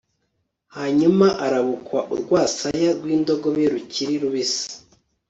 [0.75, 4.65] hanyuma arabukwa urwasaya rw'indogobe rukiri rubisi